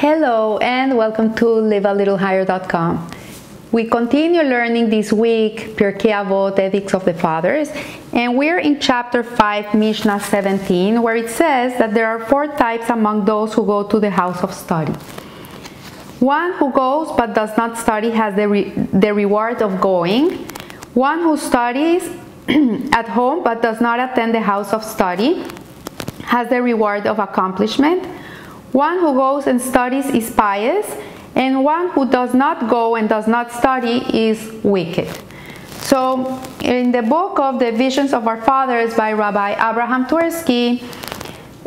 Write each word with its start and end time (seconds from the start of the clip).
Hello 0.00 0.58
and 0.58 0.96
welcome 0.96 1.34
to 1.34 1.44
livealittlehigher.com. 1.44 3.10
We 3.72 3.88
continue 3.88 4.42
learning 4.42 4.90
this 4.90 5.12
week 5.12 5.74
Pirkei 5.76 6.12
Avot, 6.12 6.56
Ethics 6.56 6.94
of 6.94 7.04
the 7.04 7.14
Fathers, 7.14 7.70
and 8.12 8.38
we're 8.38 8.60
in 8.60 8.78
chapter 8.78 9.24
5, 9.24 9.74
Mishnah 9.74 10.20
17, 10.20 11.02
where 11.02 11.16
it 11.16 11.28
says 11.28 11.76
that 11.78 11.94
there 11.94 12.06
are 12.06 12.24
four 12.26 12.46
types 12.46 12.90
among 12.90 13.24
those 13.24 13.54
who 13.54 13.66
go 13.66 13.82
to 13.88 13.98
the 13.98 14.08
house 14.08 14.40
of 14.44 14.54
study. 14.54 14.92
One 16.20 16.52
who 16.52 16.70
goes 16.70 17.08
but 17.16 17.34
does 17.34 17.56
not 17.56 17.76
study 17.76 18.10
has 18.10 18.36
the, 18.36 18.46
re 18.46 18.70
the 18.70 19.12
reward 19.12 19.62
of 19.62 19.80
going. 19.80 20.46
One 20.94 21.22
who 21.22 21.36
studies 21.36 22.08
at 22.92 23.08
home 23.08 23.42
but 23.42 23.62
does 23.62 23.80
not 23.80 23.98
attend 23.98 24.32
the 24.32 24.42
house 24.42 24.72
of 24.72 24.84
study 24.84 25.44
has 26.22 26.48
the 26.50 26.62
reward 26.62 27.08
of 27.08 27.18
accomplishment. 27.18 28.06
One 28.72 28.98
who 29.00 29.14
goes 29.14 29.46
and 29.46 29.60
studies 29.60 30.06
is 30.06 30.30
pious, 30.30 30.86
and 31.34 31.64
one 31.64 31.90
who 31.90 32.08
does 32.08 32.34
not 32.34 32.68
go 32.68 32.96
and 32.96 33.08
does 33.08 33.26
not 33.26 33.52
study 33.52 34.04
is 34.12 34.52
wicked. 34.62 35.08
So, 35.88 36.42
in 36.60 36.92
the 36.92 37.02
book 37.02 37.38
of 37.38 37.58
the 37.58 37.72
Visions 37.72 38.12
of 38.12 38.26
Our 38.26 38.42
Fathers 38.42 38.94
by 38.94 39.12
Rabbi 39.12 39.52
Abraham 39.52 40.06
Twerski, 40.06 40.82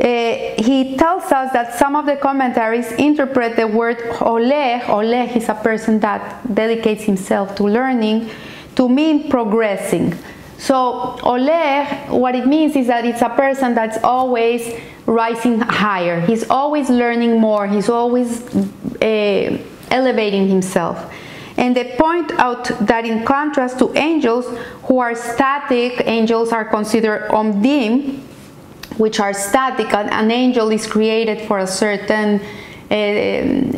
uh, 0.00 0.62
he 0.62 0.96
tells 0.96 1.24
us 1.24 1.52
that 1.52 1.78
some 1.78 1.96
of 1.96 2.06
the 2.06 2.16
commentaries 2.16 2.92
interpret 2.92 3.56
the 3.56 3.66
word 3.66 3.98
oleh, 4.20 4.80
oleh 4.82 5.36
is 5.36 5.48
a 5.48 5.54
person 5.54 6.00
that 6.00 6.54
dedicates 6.54 7.04
himself 7.04 7.54
to 7.56 7.64
learning, 7.64 8.30
to 8.76 8.88
mean 8.88 9.28
progressing. 9.28 10.16
So 10.58 11.18
oleh, 11.22 12.08
what 12.08 12.34
it 12.34 12.46
means 12.46 12.76
is 12.76 12.86
that 12.86 13.04
it's 13.04 13.22
a 13.22 13.28
person 13.30 13.74
that's 13.74 13.98
always 14.04 14.80
rising 15.06 15.60
higher. 15.60 16.20
He's 16.20 16.48
always 16.48 16.88
learning 16.88 17.40
more. 17.40 17.66
He's 17.66 17.88
always 17.88 18.42
uh, 19.02 19.58
elevating 19.90 20.48
himself. 20.48 21.12
And 21.56 21.76
they 21.76 21.96
point 21.98 22.32
out 22.32 22.64
that 22.86 23.04
in 23.04 23.24
contrast 23.24 23.78
to 23.80 23.94
angels 23.96 24.46
who 24.84 24.98
are 24.98 25.14
static, 25.14 26.02
angels 26.06 26.52
are 26.52 26.64
considered 26.64 27.28
omdim, 27.28 28.20
which 28.96 29.20
are 29.20 29.34
static. 29.34 29.92
An 29.92 30.30
angel 30.30 30.70
is 30.70 30.86
created 30.86 31.46
for 31.46 31.58
a 31.58 31.66
certain 31.66 32.40
uh, 32.90 32.94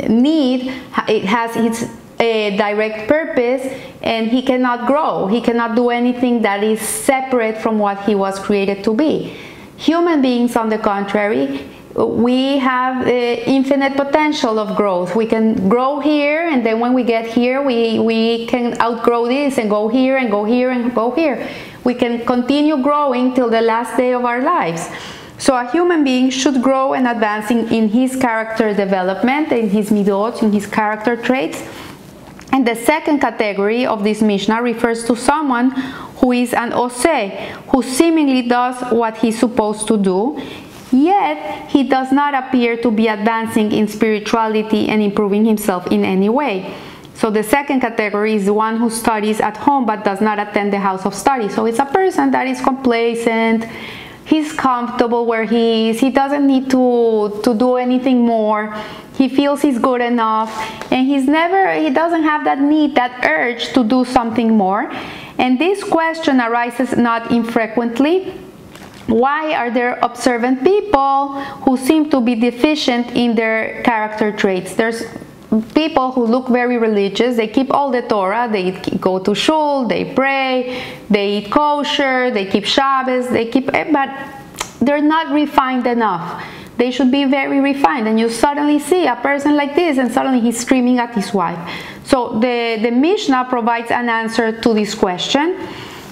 need. 0.07 0.73
It 1.07 1.25
has 1.25 1.55
its 1.55 1.85
a 2.19 2.55
direct 2.55 3.09
purpose 3.09 3.61
and 4.01 4.27
he 4.27 4.41
cannot 4.41 4.87
grow. 4.87 5.27
He 5.27 5.41
cannot 5.41 5.75
do 5.75 5.89
anything 5.89 6.41
that 6.43 6.63
is 6.63 6.79
separate 6.79 7.57
from 7.57 7.77
what 7.79 8.03
he 8.03 8.15
was 8.15 8.39
created 8.39 8.83
to 8.85 8.93
be. 8.93 9.35
Human 9.77 10.21
beings, 10.21 10.55
on 10.55 10.69
the 10.69 10.77
contrary, 10.77 11.67
we 11.95 12.57
have 12.57 13.05
the 13.05 13.49
infinite 13.49 13.95
potential 13.95 14.59
of 14.59 14.75
growth. 14.75 15.15
We 15.15 15.25
can 15.25 15.69
grow 15.69 15.99
here, 15.99 16.47
and 16.49 16.65
then 16.65 16.79
when 16.79 16.93
we 16.93 17.03
get 17.03 17.25
here, 17.25 17.61
we, 17.61 17.99
we 17.99 18.47
can 18.47 18.79
outgrow 18.81 19.27
this 19.27 19.57
and 19.57 19.69
go 19.69 19.87
here 19.87 20.17
and 20.17 20.29
go 20.29 20.43
here 20.43 20.71
and 20.71 20.93
go 20.93 21.11
here. 21.11 21.47
We 21.83 21.93
can 21.93 22.25
continue 22.25 22.81
growing 22.81 23.33
till 23.33 23.49
the 23.49 23.61
last 23.61 23.95
day 23.95 24.13
of 24.13 24.25
our 24.25 24.41
lives. 24.41 24.89
So 25.37 25.55
a 25.55 25.69
human 25.69 26.03
being 26.03 26.29
should 26.29 26.61
grow 26.61 26.93
and 26.93 27.07
advance 27.07 27.51
in, 27.51 27.67
in 27.71 27.89
his 27.89 28.15
character 28.15 28.73
development, 28.73 29.51
in 29.51 29.69
his 29.69 29.89
midot, 29.89 30.41
in 30.41 30.51
his 30.51 30.65
character 30.65 31.15
traits, 31.15 31.61
and 32.55 32.65
the 32.65 32.73
second 32.73 33.19
category 33.19 33.85
of 33.85 34.05
this 34.05 34.21
Mishnah 34.21 34.61
refers 34.61 35.03
to 35.07 35.15
someone 35.17 35.71
who 36.21 36.31
is 36.31 36.53
an 36.53 36.71
ose, 36.71 37.03
who 37.67 37.83
seemingly 37.83 38.43
does 38.43 38.81
what 38.93 39.17
he's 39.17 39.37
supposed 39.37 39.89
to 39.89 39.97
do, 39.97 40.41
yet 40.89 41.69
he 41.69 41.83
does 41.83 42.13
not 42.13 42.33
appear 42.33 42.77
to 42.77 42.89
be 42.91 43.09
advancing 43.09 43.73
in 43.73 43.89
spirituality 43.89 44.87
and 44.87 45.01
improving 45.01 45.43
himself 45.43 45.85
in 45.87 46.05
any 46.05 46.29
way. 46.29 46.73
So 47.15 47.29
the 47.29 47.43
second 47.43 47.81
category 47.81 48.35
is 48.35 48.49
one 48.49 48.77
who 48.77 48.89
studies 48.89 49.41
at 49.41 49.57
home 49.57 49.85
but 49.85 50.05
does 50.05 50.21
not 50.21 50.39
attend 50.39 50.71
the 50.71 50.79
house 50.79 51.05
of 51.05 51.13
study. 51.13 51.49
So 51.49 51.65
it's 51.65 51.79
a 51.79 51.85
person 51.85 52.31
that 52.31 52.47
is 52.47 52.61
complacent, 52.61 53.65
he's 54.23 54.53
comfortable 54.53 55.25
where 55.25 55.43
he 55.43 55.89
is, 55.89 55.99
he 55.99 56.09
doesn't 56.09 56.47
need 56.47 56.69
to, 56.69 57.37
to 57.43 57.53
do 57.53 57.75
anything 57.75 58.21
more 58.21 58.73
he 59.17 59.29
feels 59.29 59.61
he's 59.61 59.79
good 59.79 60.01
enough 60.01 60.51
and 60.91 61.07
he's 61.07 61.27
never 61.27 61.73
he 61.73 61.89
doesn't 61.89 62.23
have 62.23 62.43
that 62.43 62.59
need 62.59 62.95
that 62.95 63.25
urge 63.25 63.73
to 63.73 63.83
do 63.83 64.03
something 64.03 64.55
more. 64.57 64.91
And 65.37 65.59
this 65.59 65.83
question 65.83 66.39
arises 66.39 66.97
not 66.97 67.31
infrequently. 67.31 68.33
Why 69.07 69.53
are 69.53 69.69
there 69.69 69.99
observant 70.01 70.63
people 70.63 71.39
who 71.63 71.77
seem 71.77 72.09
to 72.09 72.19
be 72.19 72.35
deficient 72.35 73.11
in 73.11 73.35
their 73.35 73.83
character 73.83 74.31
traits? 74.31 74.75
There's 74.75 75.03
people 75.73 76.11
who 76.11 76.25
look 76.25 76.47
very 76.47 76.77
religious. 76.77 77.37
They 77.37 77.47
keep 77.47 77.71
all 77.71 77.91
the 77.91 78.01
torah. 78.01 78.49
They 78.51 78.71
go 78.99 79.19
to 79.19 79.35
shul. 79.35 79.87
They 79.87 80.13
pray. 80.13 80.83
They 81.09 81.37
eat 81.37 81.51
kosher. 81.51 82.31
They 82.31 82.45
keep 82.45 82.65
shabbos. 82.65 83.29
They 83.29 83.45
keep 83.45 83.73
eh, 83.73 83.91
but 83.91 84.09
they're 84.81 85.01
not 85.01 85.31
refined 85.31 85.87
enough 85.87 86.43
they 86.77 86.91
should 86.91 87.11
be 87.11 87.25
very 87.25 87.59
refined. 87.59 88.07
And 88.07 88.19
you 88.19 88.29
suddenly 88.29 88.79
see 88.79 89.07
a 89.07 89.15
person 89.15 89.55
like 89.55 89.75
this 89.75 89.97
and 89.97 90.11
suddenly 90.11 90.41
he's 90.41 90.59
screaming 90.59 90.99
at 90.99 91.13
his 91.13 91.33
wife. 91.33 91.57
So 92.03 92.39
the, 92.39 92.79
the 92.81 92.91
Mishnah 92.91 93.47
provides 93.49 93.91
an 93.91 94.09
answer 94.09 94.59
to 94.61 94.73
this 94.73 94.93
question. 94.93 95.57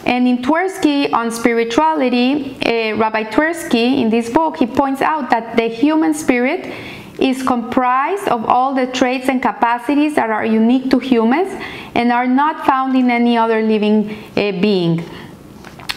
And 0.05 0.27
in 0.27 0.39
Twerski 0.39 1.13
on 1.13 1.31
spirituality, 1.31 2.57
uh, 2.65 2.97
Rabbi 2.97 3.23
Twerski 3.25 4.01
in 4.01 4.09
this 4.09 4.29
book, 4.29 4.57
he 4.57 4.67
points 4.67 5.01
out 5.01 5.29
that 5.29 5.55
the 5.55 5.67
human 5.67 6.13
spirit 6.13 6.73
is 7.19 7.43
comprised 7.43 8.27
of 8.27 8.43
all 8.45 8.73
the 8.73 8.87
traits 8.87 9.29
and 9.29 9.41
capacities 9.41 10.15
that 10.15 10.29
are 10.29 10.45
unique 10.45 10.89
to 10.89 10.99
humans 10.99 11.49
and 11.95 12.11
are 12.11 12.27
not 12.27 12.65
found 12.65 12.95
in 12.95 13.09
any 13.09 13.37
other 13.37 13.61
living 13.61 14.09
uh, 14.35 14.51
being 14.59 15.03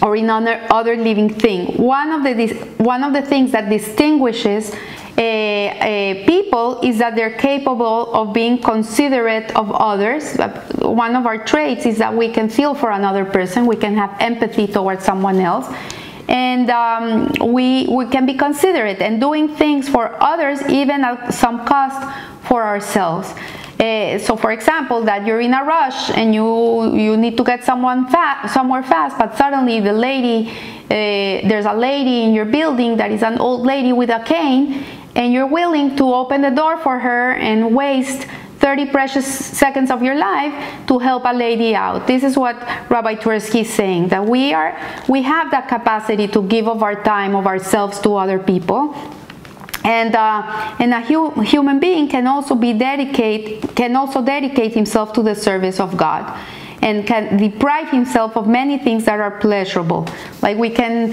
or 0.02 0.16
in 0.16 0.28
other, 0.30 0.66
other 0.70 0.96
living 0.96 1.32
thing. 1.32 1.76
One 1.76 2.12
of 2.12 2.22
the, 2.22 2.54
one 2.78 3.02
of 3.02 3.12
the 3.12 3.22
things 3.22 3.52
that 3.52 3.68
distinguishes 3.68 4.74
uh, 5.18 5.22
uh, 5.22 6.26
people 6.26 6.78
is 6.82 6.98
that 6.98 7.16
they're 7.16 7.38
capable 7.38 8.12
of 8.12 8.34
being 8.34 8.60
considerate 8.60 9.54
of 9.56 9.72
others. 9.72 10.36
One 10.78 11.16
of 11.16 11.24
our 11.24 11.42
traits 11.42 11.86
is 11.86 11.96
that 11.98 12.14
we 12.14 12.30
can 12.30 12.50
feel 12.50 12.74
for 12.74 12.90
another 12.90 13.24
person, 13.24 13.66
we 13.66 13.76
can 13.76 13.94
have 13.94 14.14
empathy 14.20 14.66
towards 14.66 15.04
someone 15.04 15.40
else, 15.40 15.74
and 16.28 16.68
um, 16.68 17.32
we, 17.52 17.86
we 17.86 18.06
can 18.08 18.26
be 18.26 18.34
considerate 18.34 19.00
and 19.00 19.18
doing 19.18 19.48
things 19.56 19.88
for 19.88 20.22
others 20.22 20.60
even 20.68 21.02
at 21.02 21.32
some 21.32 21.64
cost 21.64 21.96
for 22.42 22.62
ourselves. 22.62 23.32
Uh, 23.78 24.19
so 24.19 24.37
for 24.37 24.53
example, 24.53 25.03
that 25.03 25.26
you're 25.26 25.41
in 25.41 25.53
a 25.53 25.62
rush 25.62 26.10
and 26.10 26.34
you, 26.34 26.97
you 26.97 27.16
need 27.16 27.37
to 27.37 27.44
get 27.44 27.62
someone 27.62 28.10
somewhere 28.48 28.82
fast, 28.82 29.19
but 29.19 29.37
suddenly 29.37 29.81
the 29.81 29.92
lady, 29.92 30.50
uh, 30.50 31.47
there's 31.47 31.66
a 31.66 31.75
lady 31.75 32.22
in 32.22 32.32
your 32.32 32.47
building 32.47 32.97
that 32.97 33.10
is 33.10 33.22
an 33.22 33.38
old 33.38 33.66
lady 33.66 33.92
with 33.92 34.09
a 34.09 34.22
cane 34.25 34.82
and 35.15 35.32
you're 35.32 35.47
willing 35.47 35.94
to 35.97 36.04
open 36.15 36.41
the 36.41 36.50
door 36.50 36.78
for 36.78 36.98
her 36.98 37.32
and 37.32 37.75
waste 37.75 38.26
30 38.60 38.86
precious 38.86 39.26
seconds 39.26 39.91
of 39.91 40.03
your 40.03 40.15
life 40.15 40.54
to 40.86 40.98
help 40.98 41.25
a 41.26 41.34
lady 41.34 41.75
out. 41.75 42.06
This 42.06 42.25
is 42.25 42.36
what 42.38 42.56
Rabbi 42.91 43.16
Twerski 43.16 43.60
is 43.60 43.72
saying, 43.72 44.09
that 44.09 44.25
we, 44.25 44.54
are, 44.54 44.78
we 45.06 45.22
have 45.22 45.50
that 45.50 45.69
capacity 45.69 46.28
to 46.28 46.42
give 46.42 46.66
of 46.66 46.82
our 46.82 47.03
time, 47.03 47.36
of 47.36 47.47
ourselves 47.47 48.00
to 48.00 48.16
other 48.16 48.38
people 48.38 48.94
and 49.86 50.16
uh, 50.16 50.76
and 50.80 50.92
a 50.92 51.00
hu 51.00 51.30
human 51.42 51.78
being 51.78 52.08
can 52.08 52.26
also 52.26 52.54
be 52.54 52.72
dedicate 52.72 53.62
can 53.76 53.94
also 53.94 54.20
dedicate 54.20 54.74
himself 54.74 55.12
to 55.12 55.22
the 55.22 55.34
service 55.34 55.78
of 55.78 55.97
God 55.97 56.24
and 56.82 57.06
can 57.06 57.37
deprive 57.37 57.91
himself 57.91 58.37
of 58.37 58.47
many 58.47 58.78
things 58.78 59.04
that 59.04 59.20
are 59.20 59.38
pleasurable. 59.38 60.06
Like 60.42 60.56
we 60.59 60.70
can, 60.70 61.12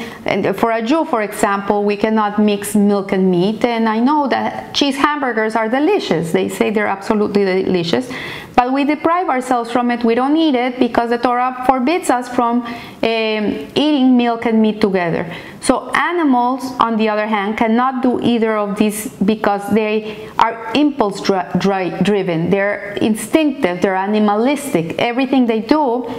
for 0.54 0.72
a 0.72 0.82
Jew, 0.82 1.06
for 1.06 1.22
example, 1.22 1.84
we 1.84 1.98
cannot 1.98 2.40
mix 2.40 2.76
milk 2.76 3.12
and 3.12 3.32
meat. 3.32 3.64
And 3.64 3.88
I 3.88 4.00
know 4.00 4.28
that 4.28 4.74
cheese 4.74 4.96
hamburgers 4.96 5.56
are 5.56 5.70
delicious. 5.70 6.32
They 6.32 6.50
say 6.50 6.70
they're 6.70 6.88
absolutely 6.88 7.46
delicious. 7.46 8.12
But 8.56 8.72
we 8.72 8.84
deprive 8.84 9.30
ourselves 9.30 9.72
from 9.72 9.90
it. 9.90 10.04
We 10.04 10.16
don't 10.16 10.38
eat 10.38 10.56
it 10.56 10.78
because 10.78 11.10
the 11.10 11.18
Torah 11.18 11.64
forbids 11.66 12.10
us 12.10 12.30
from 12.30 12.62
um, 12.62 12.72
eating 13.02 14.16
milk 14.16 14.46
and 14.46 14.62
meat 14.62 14.80
together. 14.80 15.34
So 15.60 15.90
animals, 15.92 16.62
on 16.80 16.98
the 16.98 17.10
other 17.10 17.26
hand, 17.26 17.58
cannot 17.58 18.04
do 18.04 18.20
either 18.22 18.58
of 18.58 18.78
these 18.78 19.08
because 19.20 19.68
they 19.74 20.30
are 20.38 20.72
impulse 20.76 21.22
dri 21.22 21.92
driven. 22.04 22.50
They're 22.50 22.94
instinctive. 23.02 23.82
They're 23.82 23.96
animalistic. 23.96 25.00
Everything 25.00 25.48
they 25.48 25.62
do 25.68 26.12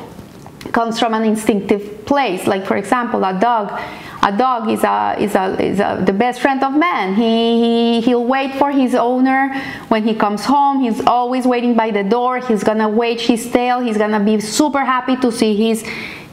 comes 0.72 0.98
from 0.98 1.14
an 1.14 1.24
instinctive 1.24 2.04
place. 2.06 2.46
Like 2.46 2.66
for 2.66 2.76
example, 2.76 3.24
a 3.24 3.38
dog 3.38 3.80
a 4.24 4.34
dog 4.34 4.70
is, 4.70 4.82
a, 4.82 5.16
is, 5.18 5.34
a, 5.34 5.62
is 5.62 5.80
a, 5.80 6.02
the 6.04 6.12
best 6.12 6.40
friend 6.40 6.62
of 6.64 6.74
man. 6.74 7.14
He, 7.14 7.60
he, 7.60 8.00
he'll 8.00 8.24
wait 8.24 8.54
for 8.54 8.70
his 8.72 8.94
owner 8.94 9.54
when 9.88 10.02
he 10.02 10.14
comes 10.14 10.46
home. 10.46 10.80
He's 10.80 11.04
always 11.06 11.46
waiting 11.46 11.74
by 11.74 11.90
the 11.90 12.02
door. 12.02 12.38
He's 12.38 12.64
gonna 12.64 12.88
wait 12.88 13.20
his 13.20 13.50
tail. 13.50 13.80
He's 13.80 13.98
gonna 13.98 14.20
be 14.20 14.40
super 14.40 14.82
happy 14.82 15.16
to 15.16 15.30
see 15.30 15.54
his, 15.54 15.82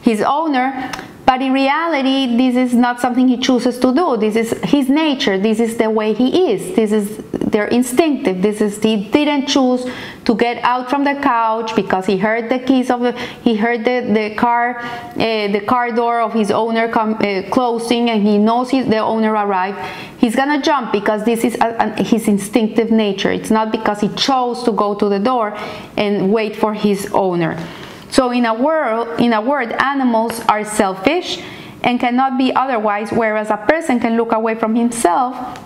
his 0.00 0.22
owner. 0.22 0.90
But 1.26 1.42
in 1.42 1.52
reality, 1.52 2.34
this 2.34 2.56
is 2.56 2.74
not 2.74 2.98
something 2.98 3.28
he 3.28 3.36
chooses 3.36 3.78
to 3.80 3.94
do. 3.94 4.16
This 4.16 4.36
is 4.36 4.58
his 4.64 4.88
nature. 4.88 5.38
This 5.38 5.60
is 5.60 5.76
the 5.76 5.90
way 5.90 6.14
he 6.14 6.50
is. 6.50 6.74
This 6.74 6.92
is 6.92 7.18
they're 7.52 7.68
instinctive. 7.68 8.42
This 8.42 8.60
is 8.60 8.82
he 8.82 9.08
didn't 9.10 9.46
choose 9.46 9.86
to 10.24 10.34
get 10.34 10.62
out 10.64 10.88
from 10.88 11.04
the 11.04 11.14
couch 11.14 11.76
because 11.76 12.06
he 12.06 12.16
heard 12.16 12.48
the 12.48 12.58
keys 12.58 12.90
of 12.90 13.00
the 13.00 13.12
he 13.42 13.54
heard 13.54 13.84
the, 13.84 14.00
the 14.12 14.34
car 14.34 14.78
uh, 14.80 15.16
the 15.16 15.60
car 15.60 15.92
door 15.92 16.20
of 16.20 16.32
his 16.32 16.50
owner 16.50 16.88
come, 16.88 17.14
uh, 17.14 17.42
closing 17.50 18.10
and 18.10 18.22
he 18.26 18.38
knows 18.38 18.70
his, 18.70 18.88
the 18.88 18.98
owner 18.98 19.32
arrived. 19.32 19.78
He's 20.18 20.34
gonna 20.34 20.62
jump 20.62 20.92
because 20.92 21.24
this 21.24 21.44
is 21.44 21.54
a, 21.56 21.76
a, 21.78 22.02
his 22.02 22.26
instinctive 22.26 22.90
nature. 22.90 23.30
It's 23.30 23.50
not 23.50 23.70
because 23.70 24.00
he 24.00 24.08
chose 24.10 24.62
to 24.64 24.72
go 24.72 24.94
to 24.94 25.08
the 25.08 25.18
door 25.18 25.56
and 25.96 26.32
wait 26.32 26.56
for 26.56 26.72
his 26.74 27.10
owner. 27.12 27.58
So 28.10 28.30
in 28.30 28.46
a 28.46 28.54
world, 28.54 29.20
in 29.20 29.32
a 29.32 29.40
word, 29.40 29.72
animals 29.72 30.40
are 30.48 30.64
selfish 30.64 31.42
and 31.82 31.98
cannot 31.98 32.38
be 32.38 32.54
otherwise, 32.54 33.10
whereas 33.10 33.50
a 33.50 33.56
person 33.56 33.98
can 34.00 34.16
look 34.16 34.32
away 34.32 34.54
from 34.54 34.74
himself 34.74 35.58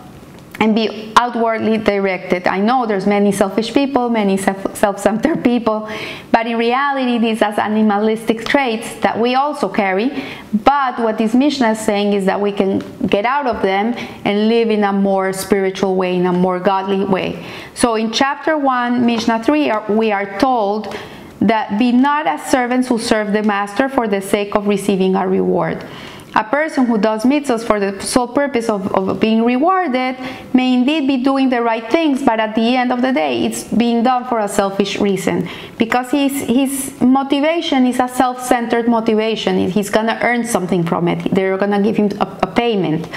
and 0.60 0.74
be 0.74 1.12
outwardly 1.16 1.78
directed. 1.78 2.46
I 2.46 2.58
know 2.60 2.86
there's 2.86 3.06
many 3.06 3.32
selfish 3.32 3.74
people, 3.74 4.08
many 4.08 4.36
self-centered 4.36 5.44
people, 5.44 5.88
but 6.32 6.46
in 6.46 6.56
reality 6.56 7.18
these 7.18 7.42
are 7.42 7.58
animalistic 7.60 8.44
traits 8.44 8.94
that 9.00 9.18
we 9.18 9.34
also 9.34 9.68
carry. 9.68 10.24
But 10.64 10.98
what 10.98 11.18
this 11.18 11.34
Mishnah 11.34 11.72
is 11.72 11.80
saying 11.80 12.14
is 12.14 12.24
that 12.26 12.40
we 12.40 12.52
can 12.52 12.78
get 13.06 13.26
out 13.26 13.46
of 13.46 13.62
them 13.62 13.94
and 14.24 14.48
live 14.48 14.70
in 14.70 14.84
a 14.84 14.92
more 14.92 15.32
spiritual 15.32 15.96
way, 15.96 16.16
in 16.16 16.26
a 16.26 16.32
more 16.32 16.58
godly 16.58 17.04
way. 17.04 17.44
So 17.74 17.94
in 17.96 18.12
chapter 18.12 18.56
1, 18.56 19.04
Mishnah 19.04 19.44
3, 19.44 19.70
uh, 19.70 19.92
we 19.92 20.12
are 20.12 20.38
told 20.38 20.96
that 21.40 21.78
be 21.78 21.92
not 21.92 22.26
as 22.26 22.42
servants 22.50 22.88
who 22.88 22.98
serve 22.98 23.32
the 23.32 23.42
master 23.42 23.88
for 23.88 24.08
the 24.08 24.22
sake 24.22 24.54
of 24.54 24.66
receiving 24.66 25.14
a 25.14 25.28
reward. 25.28 25.84
A 26.34 26.44
person 26.44 26.84
who 26.84 26.98
does 26.98 27.24
mitzvahs 27.24 27.64
for 27.64 27.80
the 27.80 27.98
sole 28.02 28.28
purpose 28.28 28.68
of, 28.68 28.92
of 28.94 29.18
being 29.20 29.42
rewarded 29.44 30.16
may 30.52 30.74
indeed 30.74 31.06
be 31.06 31.16
doing 31.18 31.48
the 31.48 31.62
right 31.62 31.90
things, 31.90 32.22
but 32.22 32.40
at 32.40 32.54
the 32.54 32.76
end 32.76 32.92
of 32.92 33.00
the 33.00 33.12
day, 33.12 33.46
it's 33.46 33.64
being 33.64 34.02
done 34.02 34.26
for 34.26 34.40
a 34.40 34.48
selfish 34.48 35.00
reason. 35.00 35.48
Because 35.78 36.10
his, 36.10 36.32
his 36.42 37.00
motivation 37.00 37.86
is 37.86 38.00
a 38.00 38.08
self 38.08 38.42
centered 38.42 38.86
motivation. 38.86 39.70
He's 39.70 39.88
to 39.88 40.18
earn 40.22 40.44
something 40.44 40.84
from 40.84 41.08
it, 41.08 41.34
they're 41.34 41.56
to 41.56 41.80
give 41.82 41.96
him 41.96 42.10
a, 42.20 42.38
a 42.42 42.46
payment. 42.46 43.08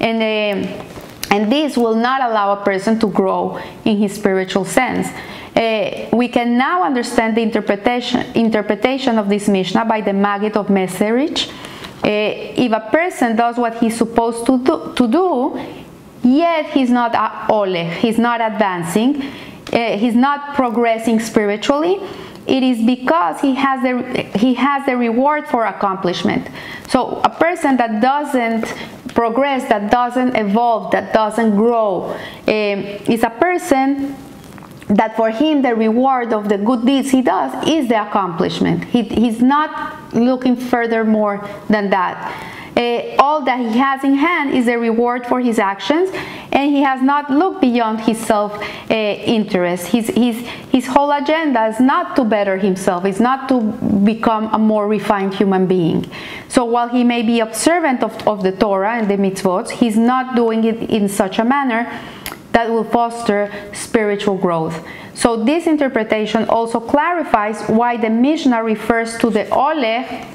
And, 0.00 0.22
uh, 0.22 0.84
and 1.30 1.50
this 1.50 1.76
will 1.76 1.94
not 1.94 2.20
allow 2.22 2.52
a 2.60 2.64
person 2.64 2.98
to 3.00 3.08
grow 3.08 3.60
in 3.84 3.96
his 3.98 4.14
spiritual 4.14 4.64
sense. 4.64 5.08
Uh, 5.56 6.08
we 6.12 6.28
can 6.28 6.56
now 6.56 6.84
understand 6.84 7.36
the 7.36 7.42
interpretation, 7.42 8.20
interpretation 8.36 9.18
of 9.18 9.28
this 9.28 9.48
Mishnah 9.48 9.84
by 9.86 10.00
the 10.00 10.12
Maggid 10.12 10.56
of 10.56 10.68
Mezerich, 10.68 11.48
uh, 11.48 11.52
if 12.04 12.72
a 12.72 12.88
person 12.90 13.36
does 13.36 13.56
what 13.56 13.78
he's 13.78 13.96
supposed 13.96 14.46
to 14.46 14.58
do, 14.58 14.92
to 14.96 15.08
do 15.08 15.60
yet 16.22 16.66
he's 16.66 16.90
not 16.90 17.50
ole, 17.50 17.74
he's 17.74 18.18
not 18.18 18.40
advancing, 18.40 19.22
uh, 19.72 19.96
he's 19.96 20.14
not 20.14 20.54
progressing 20.54 21.20
spiritually, 21.20 22.00
it 22.46 22.62
is 22.62 22.84
because 22.84 23.40
he 23.40 23.54
has 23.54 23.82
the 23.82 24.22
he 24.38 24.54
has 24.54 24.86
the 24.86 24.96
reward 24.96 25.46
for 25.48 25.66
accomplishment. 25.66 26.48
So 26.88 27.20
a 27.22 27.28
person 27.28 27.76
that 27.76 28.00
doesn't 28.00 28.64
progress, 29.14 29.68
that 29.68 29.90
doesn't 29.90 30.34
evolve, 30.34 30.92
that 30.92 31.12
doesn't 31.12 31.56
grow, 31.56 32.12
um, 32.12 32.18
is 32.46 33.22
a 33.22 33.30
person 33.30 34.16
that 34.88 35.16
for 35.16 35.30
him 35.30 35.62
the 35.62 35.74
reward 35.74 36.32
of 36.32 36.48
the 36.48 36.58
good 36.58 36.84
deeds 36.86 37.10
he 37.10 37.22
does 37.22 37.52
is 37.68 37.88
the 37.88 38.02
accomplishment. 38.02 38.84
He, 38.84 39.02
he's 39.02 39.42
not 39.42 40.14
looking 40.14 40.56
further 40.56 41.04
more 41.04 41.46
than 41.68 41.90
that. 41.90 42.54
Uh, 42.78 43.16
all 43.18 43.42
that 43.42 43.58
he 43.58 43.76
has 43.76 44.04
in 44.04 44.14
hand 44.14 44.54
is 44.54 44.68
a 44.68 44.78
reward 44.78 45.26
for 45.26 45.40
his 45.40 45.58
actions, 45.58 46.10
and 46.52 46.70
he 46.70 46.80
has 46.80 47.02
not 47.02 47.28
looked 47.28 47.60
beyond 47.60 48.00
his 48.00 48.16
self 48.16 48.52
uh, 48.88 48.94
interest. 48.94 49.88
His, 49.88 50.06
his, 50.06 50.36
his 50.70 50.86
whole 50.86 51.10
agenda 51.10 51.66
is 51.66 51.80
not 51.80 52.14
to 52.14 52.24
better 52.24 52.56
himself, 52.56 53.04
it's 53.04 53.18
not 53.18 53.48
to 53.48 53.60
become 54.04 54.54
a 54.54 54.58
more 54.58 54.86
refined 54.86 55.34
human 55.34 55.66
being. 55.66 56.08
So 56.46 56.64
while 56.64 56.88
he 56.88 57.02
may 57.02 57.22
be 57.22 57.40
observant 57.40 58.04
of, 58.04 58.28
of 58.28 58.44
the 58.44 58.52
Torah 58.52 58.92
and 58.92 59.10
the 59.10 59.16
mitzvot, 59.16 59.70
he's 59.70 59.96
not 59.96 60.36
doing 60.36 60.62
it 60.62 60.88
in 60.88 61.08
such 61.08 61.40
a 61.40 61.44
manner 61.44 61.90
that 62.58 62.68
will 62.68 62.82
foster 62.82 63.52
spiritual 63.72 64.36
growth. 64.36 64.84
So 65.14 65.44
this 65.44 65.68
interpretation 65.68 66.48
also 66.48 66.80
clarifies 66.80 67.62
why 67.68 67.96
the 67.96 68.10
Mishnah 68.10 68.64
refers 68.64 69.16
to 69.18 69.30
the 69.30 69.44
Oleh 69.44 70.26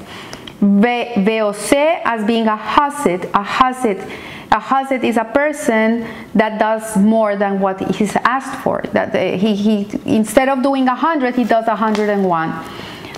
Veose 0.61 2.01
as 2.05 2.25
being 2.25 2.47
a 2.47 2.55
Hasid. 2.55 3.25
A 3.25 3.43
Hasid, 3.43 3.99
a 4.53 4.61
Hasid 4.69 5.03
is 5.03 5.17
a 5.17 5.25
person 5.25 6.07
that 6.33 6.59
does 6.59 6.95
more 6.95 7.35
than 7.35 7.59
what 7.59 7.77
he's 7.91 8.15
asked 8.23 8.55
for. 8.63 8.81
That 8.93 9.13
uh, 9.13 9.37
he, 9.37 9.53
he 9.55 9.75
instead 10.05 10.47
of 10.47 10.63
doing 10.63 10.87
a 10.87 10.95
hundred, 10.95 11.35
he 11.35 11.43
does 11.43 11.67
a 11.67 11.75
hundred 11.75 12.09
and 12.09 12.23
one. 12.23 12.51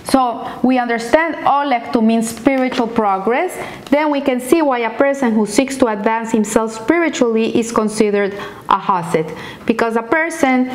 So 0.10 0.60
we 0.63 0.78
understand 0.78 1.36
Oleh 1.46 1.92
to 1.92 2.02
mean 2.02 2.22
spiritual 2.22 2.88
progress, 2.88 3.57
then 3.90 4.12
we 4.12 4.22
can 4.22 4.40
see 4.40 4.62
why 4.62 4.80
a 4.80 4.96
person 4.96 5.34
who 5.34 5.46
seeks 5.46 5.78
to 5.78 5.88
advance 5.88 6.31
himself 6.31 6.74
spiritually 6.74 7.57
is 7.57 7.72
considered 7.72 8.34
a 8.69 8.80
Hasid. 8.80 9.36
Because 9.66 9.96
a 9.96 10.04
person 10.04 10.69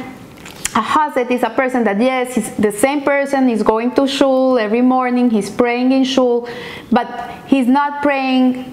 a 0.72 0.82
Hasid 0.82 1.30
is 1.32 1.42
a 1.42 1.50
person 1.50 1.82
that 1.82 2.00
yes, 2.00 2.36
he's 2.36 2.54
the 2.54 2.70
same 2.70 3.02
person, 3.02 3.48
he's 3.48 3.62
going 3.62 3.92
to 3.96 4.06
shul 4.06 4.56
every 4.56 4.82
morning, 4.82 5.28
he's 5.28 5.50
praying 5.50 5.90
in 5.90 6.04
shul, 6.04 6.48
but 6.92 7.08
he's 7.46 7.66
not 7.66 8.02
praying 8.02 8.72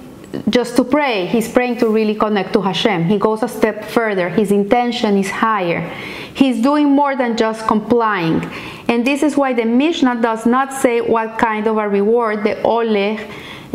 just 0.50 0.76
to 0.76 0.84
pray, 0.84 1.26
he's 1.26 1.52
praying 1.52 1.78
to 1.78 1.88
really 1.90 2.14
connect 2.14 2.54
to 2.54 2.62
Hashem. 2.62 3.06
He 3.06 3.18
goes 3.18 3.42
a 3.42 3.48
step 3.48 3.84
further, 3.86 4.30
his 4.30 4.52
intention 4.52 5.18
is 5.18 5.32
higher. 5.32 5.82
He's 6.36 6.62
doing 6.62 6.92
more 6.92 7.16
than 7.16 7.36
just 7.36 7.66
complying. 7.66 8.48
And 8.88 9.06
this 9.06 9.22
is 9.22 9.36
why 9.36 9.54
the 9.54 9.66
Mishnah 9.66 10.22
does 10.22 10.46
not 10.46 10.74
say 10.74 11.02
what 11.02 11.38
kind 11.38 11.68
of 11.68 11.78
a 11.78 11.88
reward 11.88 12.44
the 12.44 12.56
Oleh 12.64 13.20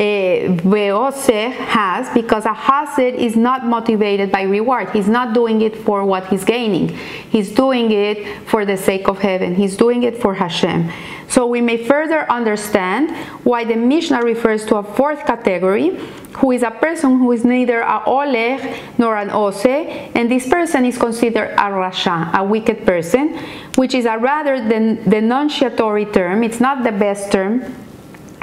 Eh, 0.03 0.49
Veose 0.65 1.53
has 1.53 2.13
because 2.13 2.45
a 2.45 2.53
Hasid 2.53 3.15
is 3.15 3.37
not 3.37 3.65
motivated 3.65 4.33
by 4.33 4.43
reward. 4.43 4.91
He's 4.91 5.07
not 5.07 5.33
doing 5.33 5.61
it 5.63 5.77
for 5.77 6.05
what 6.05 6.27
he's 6.27 6.43
gaining. 6.43 6.89
He's 7.31 7.53
doing 7.53 7.93
it 7.93 8.49
for 8.49 8.65
the 8.65 8.77
sake 8.77 9.07
of 9.07 9.21
heaven. 9.21 9.55
He's 9.55 9.77
doing 9.77 10.03
it 10.03 10.21
for 10.21 10.35
Hashem. 10.35 10.91
So 11.29 11.47
we 11.47 11.61
may 11.61 11.87
further 11.87 12.29
understand 12.29 13.15
why 13.45 13.63
the 13.63 13.77
Mishnah 13.77 14.23
refers 14.23 14.67
to 14.67 14.77
a 14.79 14.83
fourth 14.83 15.25
category, 15.25 15.97
who 16.39 16.51
is 16.51 16.65
a 16.65 16.73
person 16.73 17.19
who 17.21 17.31
is 17.31 17.45
neither 17.45 17.83
a 17.83 18.01
Oleh 18.01 18.59
nor 18.99 19.17
an 19.17 19.31
Ose, 19.31 19.87
and 20.17 20.29
this 20.29 20.49
person 20.49 20.85
is 20.85 20.99
considered 20.99 21.51
a 21.53 21.71
Rasha, 21.71 22.35
a 22.35 22.43
wicked 22.43 22.85
person, 22.85 23.39
which 23.77 23.95
is 23.95 24.07
a 24.07 24.19
rather 24.19 24.57
denunciatory 24.57 26.13
term. 26.13 26.43
It's 26.43 26.59
not 26.59 26.83
the 26.83 26.91
best 26.91 27.31
term 27.31 27.73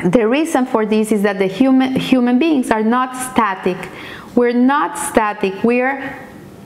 the 0.05 0.27
reason 0.27 0.65
for 0.65 0.85
this 0.85 1.11
is 1.11 1.23
that 1.23 1.39
the 1.39 1.47
human, 1.47 1.95
human 1.95 2.39
beings 2.39 2.71
are 2.71 2.83
not 2.83 3.15
static. 3.31 3.77
We're 4.35 4.53
not 4.53 4.97
static. 4.97 5.63
We're 5.63 6.17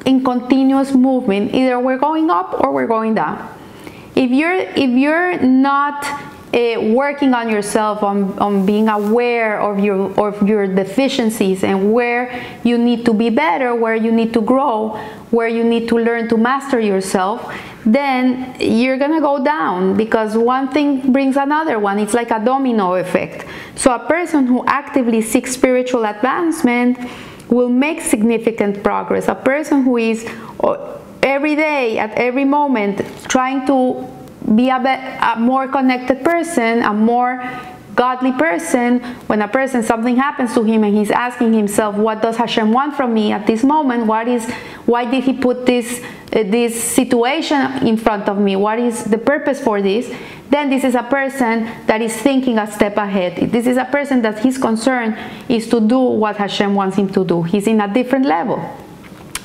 in 0.06 0.24
continuous 0.24 0.94
movement. 0.94 1.54
Either 1.54 1.80
we're 1.80 1.98
going 1.98 2.30
up 2.30 2.60
or 2.62 2.72
we're 2.72 2.88
going 2.88 3.16
down. 3.16 3.50
If 4.16 4.30
you're, 4.30 4.54
if 4.54 4.90
you're 4.90 5.40
not 5.40 6.06
uh, 6.54 6.80
working 6.80 7.34
on 7.34 7.50
yourself, 7.50 8.04
on, 8.04 8.38
on 8.38 8.66
being 8.66 8.88
aware 8.88 9.60
of 9.60 9.80
your, 9.80 10.14
of 10.20 10.48
your 10.48 10.68
deficiencies 10.68 11.64
and 11.64 11.92
where 11.92 12.32
you 12.64 12.78
need 12.78 13.06
to 13.06 13.14
be 13.14 13.30
better, 13.30 13.74
where 13.74 13.96
you 13.96 14.12
need 14.12 14.34
to 14.34 14.42
grow, 14.42 14.90
where 15.32 15.48
you 15.48 15.64
need 15.64 15.90
to 15.90 15.98
learn 15.98 16.30
to 16.30 16.38
master 16.38 16.80
yourself, 16.80 17.52
then 17.86 18.56
you're 18.60 18.98
gonna 18.98 19.20
go 19.20 19.44
down 19.44 19.98
because 19.98 20.38
one 20.38 20.70
thing 20.70 21.12
brings 21.12 21.38
another 21.38 21.80
one. 21.80 21.98
It's 21.98 22.14
like 22.14 22.30
a 22.30 22.40
domino 22.44 22.96
effect. 22.96 23.46
So 23.76 23.94
a 23.94 24.00
person 24.00 24.46
who 24.46 24.64
actively 24.68 25.22
seeks 25.22 25.54
spiritual 25.54 26.06
advancement 26.06 27.00
will 27.50 27.70
make 27.70 28.02
significant 28.02 28.84
progress. 28.84 29.28
A 29.28 29.36
person 29.36 29.82
who 29.84 29.98
is 29.98 30.30
uh, 30.60 31.00
every 31.24 31.56
day, 31.56 31.98
at 31.98 32.12
every 32.12 32.46
moment, 32.46 33.02
trying 33.28 33.66
to 33.66 34.08
be 34.56 34.70
a, 34.70 34.78
a 34.78 35.40
more 35.40 35.68
connected 35.68 36.24
person, 36.24 36.82
a 36.82 36.94
more 36.94 37.44
godly 37.96 38.32
person, 38.32 39.00
when 39.28 39.42
a 39.42 39.48
person, 39.48 39.84
something 39.84 40.16
happens 40.16 40.54
to 40.54 40.64
him 40.64 40.84
and 40.84 40.96
he's 40.96 41.12
asking 41.12 41.54
himself, 41.54 41.96
what 41.96 42.22
does 42.22 42.38
Hashem 42.38 42.72
want 42.72 42.96
from 42.96 43.14
me 43.14 43.32
at 43.32 43.46
this 43.46 43.64
moment? 43.64 44.06
What 44.06 44.28
is, 44.28 44.50
why 44.86 45.10
did 45.10 45.24
he 45.24 45.34
put 45.34 45.66
this, 45.66 46.02
uh, 46.02 46.44
this 46.44 46.82
situation 46.84 47.88
in 47.88 47.98
front 47.98 48.28
of 48.28 48.40
me? 48.40 48.56
What 48.56 48.80
is 48.80 49.04
the 49.04 49.18
purpose 49.18 49.62
for 49.62 49.82
this? 49.82 50.14
Then 50.50 50.70
this 50.70 50.84
is 50.84 50.96
a 50.96 51.04
person 51.04 51.66
that 51.88 52.02
is 52.02 52.16
thinking 52.16 52.58
a 52.58 52.72
step 52.72 52.98
ahead. 52.98 53.52
This 53.52 53.66
is 53.66 53.78
a 53.78 53.86
person 53.86 54.22
that 54.24 54.40
his 54.40 54.58
concern 54.58 55.18
is 55.50 55.68
to 55.70 55.80
do 55.80 56.00
what 56.00 56.38
Hashem 56.38 56.76
wants 56.76 56.98
him 56.98 57.10
to 57.14 57.24
do. 57.24 57.44
He's 57.44 57.68
in 57.68 57.82
a 57.82 57.92
different 57.92 58.26
level. 58.26 58.58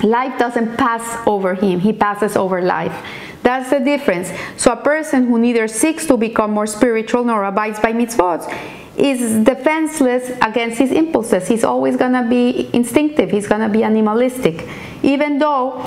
Life 0.02 0.38
doesn't 0.38 0.76
pass 0.76 1.26
over 1.26 1.54
him, 1.54 1.80
he 1.80 1.92
passes 1.92 2.36
over 2.36 2.62
life. 2.62 2.94
That's 3.42 3.70
the 3.70 3.80
difference. 3.80 4.30
So 4.56 4.72
a 4.72 4.76
person 4.76 5.26
who 5.26 5.38
neither 5.38 5.68
seeks 5.68 6.06
to 6.06 6.16
become 6.16 6.50
more 6.52 6.66
spiritual 6.66 7.24
nor 7.24 7.44
abides 7.44 7.80
by 7.80 7.92
mitzvot 7.92 8.52
is 8.96 9.44
defenseless 9.44 10.30
against 10.42 10.78
his 10.78 10.90
impulses. 10.90 11.46
He's 11.46 11.64
always 11.64 11.96
going 11.96 12.12
to 12.12 12.26
be 12.28 12.68
instinctive. 12.72 13.30
He's 13.30 13.46
going 13.46 13.60
to 13.60 13.68
be 13.68 13.84
animalistic. 13.84 14.66
Even 15.02 15.38
though 15.38 15.80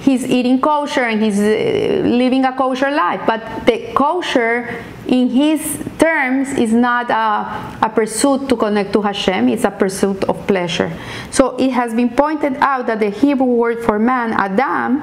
he's 0.00 0.24
eating 0.26 0.60
kosher 0.60 1.02
and 1.02 1.22
he's 1.22 1.38
uh, 1.38 2.02
living 2.04 2.44
a 2.44 2.52
kosher 2.56 2.90
life. 2.90 3.22
But 3.26 3.66
the 3.66 3.92
kosher, 3.94 4.84
in 5.06 5.28
his 5.30 5.82
terms, 5.98 6.50
is 6.50 6.72
not 6.72 7.10
a, 7.10 7.86
a 7.86 7.90
pursuit 7.94 8.48
to 8.48 8.56
connect 8.56 8.92
to 8.92 9.02
Hashem, 9.02 9.48
it's 9.48 9.64
a 9.64 9.70
pursuit 9.70 10.24
of 10.24 10.46
pleasure. 10.46 10.92
So 11.30 11.56
it 11.56 11.70
has 11.70 11.94
been 11.94 12.10
pointed 12.10 12.56
out 12.56 12.86
that 12.86 13.00
the 13.00 13.10
Hebrew 13.10 13.46
word 13.46 13.84
for 13.84 13.98
man, 13.98 14.32
Adam, 14.32 15.02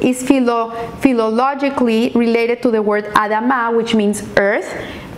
is 0.00 0.22
philo, 0.22 0.70
philologically 1.00 2.14
related 2.14 2.62
to 2.62 2.70
the 2.70 2.82
word 2.82 3.04
Adama, 3.14 3.76
which 3.76 3.94
means 3.94 4.22
earth, 4.36 4.72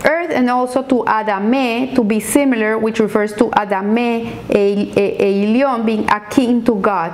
earth, 0.05 0.31
and 0.31 0.49
also 0.49 0.81
to 0.83 1.03
Adame, 1.05 1.93
to 1.95 2.03
be 2.03 2.19
similar, 2.19 2.77
which 2.77 2.99
refers 2.99 3.33
to 3.33 3.45
Adame 3.51 4.31
Elyon, 4.49 5.85
being 5.85 6.09
akin 6.09 6.63
to 6.65 6.75
God. 6.75 7.11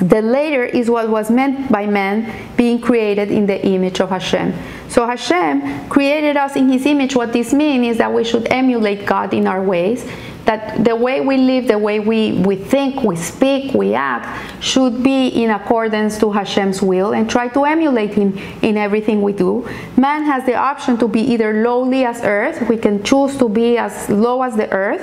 The 0.00 0.22
later 0.22 0.64
is 0.64 0.90
what 0.90 1.08
was 1.08 1.30
meant 1.30 1.70
by 1.70 1.86
man 1.86 2.32
being 2.56 2.80
created 2.80 3.30
in 3.30 3.46
the 3.46 3.64
image 3.64 4.00
of 4.00 4.10
Hashem. 4.10 4.54
So 4.88 5.06
Hashem 5.06 5.88
created 5.88 6.36
us 6.36 6.56
in 6.56 6.68
his 6.68 6.86
image. 6.86 7.14
What 7.14 7.32
this 7.32 7.52
means 7.52 7.86
is 7.86 7.98
that 7.98 8.12
we 8.12 8.24
should 8.24 8.46
emulate 8.50 9.06
God 9.06 9.32
in 9.32 9.46
our 9.46 9.62
ways 9.62 10.06
that 10.44 10.84
the 10.84 10.96
way 10.96 11.20
we 11.20 11.36
live, 11.36 11.68
the 11.68 11.78
way 11.78 12.00
we, 12.00 12.32
we 12.32 12.56
think, 12.56 13.02
we 13.02 13.16
speak, 13.16 13.72
we 13.74 13.94
act, 13.94 14.62
should 14.62 15.02
be 15.02 15.28
in 15.28 15.50
accordance 15.50 16.18
to 16.18 16.32
Hashem's 16.32 16.82
will 16.82 17.14
and 17.14 17.28
try 17.30 17.48
to 17.48 17.64
emulate 17.64 18.14
Him 18.14 18.36
in 18.62 18.76
everything 18.76 19.22
we 19.22 19.32
do. 19.32 19.68
Man 19.96 20.24
has 20.24 20.44
the 20.44 20.54
option 20.54 20.98
to 20.98 21.08
be 21.08 21.20
either 21.20 21.62
lowly 21.62 22.04
as 22.04 22.22
earth, 22.22 22.68
we 22.68 22.76
can 22.76 23.02
choose 23.02 23.36
to 23.38 23.48
be 23.48 23.78
as 23.78 24.08
low 24.08 24.42
as 24.42 24.56
the 24.56 24.70
earth, 24.72 25.02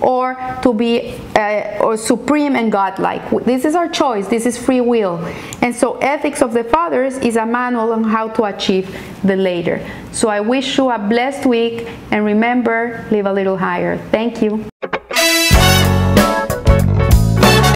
or 0.00 0.36
to 0.62 0.72
be 0.72 1.14
uh, 1.36 1.78
or 1.80 1.96
supreme 1.96 2.56
and 2.56 2.70
godlike. 2.70 3.28
This 3.44 3.64
is 3.64 3.74
our 3.74 3.88
choice. 3.88 4.28
This 4.28 4.46
is 4.46 4.56
free 4.58 4.80
will. 4.80 5.16
And 5.62 5.74
so 5.74 5.96
Ethics 5.98 6.42
of 6.42 6.52
the 6.52 6.64
Fathers 6.64 7.16
is 7.18 7.36
a 7.36 7.46
manual 7.46 7.92
on 7.92 8.04
how 8.04 8.28
to 8.28 8.44
achieve 8.44 8.96
the 9.24 9.36
later. 9.36 9.84
So 10.12 10.28
I 10.28 10.40
wish 10.40 10.78
you 10.78 10.90
a 10.90 10.98
blessed 10.98 11.46
week 11.46 11.88
and 12.10 12.24
remember, 12.24 13.06
live 13.10 13.26
a 13.26 13.32
little 13.32 13.56
higher. 13.56 13.98
Thank 14.10 14.42
you. 14.42 14.64